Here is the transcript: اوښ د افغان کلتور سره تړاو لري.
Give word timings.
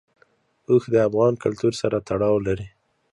اوښ 0.69 0.83
د 0.93 0.95
افغان 1.07 1.33
کلتور 1.43 1.73
سره 1.81 1.97
تړاو 2.07 2.35
لري. 2.47 2.67